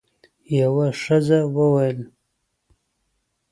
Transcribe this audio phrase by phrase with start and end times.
[0.59, 1.99] یوه ښځه وویل: